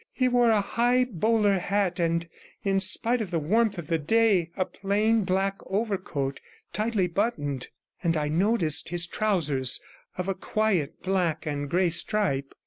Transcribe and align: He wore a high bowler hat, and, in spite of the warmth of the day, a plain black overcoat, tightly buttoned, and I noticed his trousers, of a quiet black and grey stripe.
He 0.11 0.27
wore 0.27 0.49
a 0.49 0.61
high 0.61 1.03
bowler 1.03 1.59
hat, 1.59 1.99
and, 1.99 2.27
in 2.63 2.79
spite 2.79 3.21
of 3.21 3.29
the 3.29 3.37
warmth 3.37 3.77
of 3.77 3.85
the 3.85 3.99
day, 3.99 4.49
a 4.57 4.65
plain 4.65 5.25
black 5.25 5.59
overcoat, 5.67 6.39
tightly 6.73 7.05
buttoned, 7.05 7.67
and 8.01 8.17
I 8.17 8.27
noticed 8.27 8.89
his 8.89 9.05
trousers, 9.05 9.79
of 10.17 10.27
a 10.27 10.33
quiet 10.33 11.03
black 11.03 11.45
and 11.45 11.69
grey 11.69 11.91
stripe. 11.91 12.55